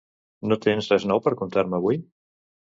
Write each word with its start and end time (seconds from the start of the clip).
No 0.51 0.57
tens 0.63 0.89
res 0.95 1.05
nou 1.13 1.23
per 1.27 1.35
contar-me 1.43 1.81
avui? 1.83 2.03